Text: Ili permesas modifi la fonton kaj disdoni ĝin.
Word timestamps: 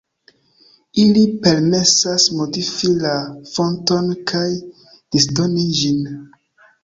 Ili 1.01 1.23
permesas 1.43 2.25
modifi 2.37 2.89
la 3.05 3.13
fonton 3.51 4.09
kaj 4.31 4.43
disdoni 5.17 5.67
ĝin. 5.81 6.01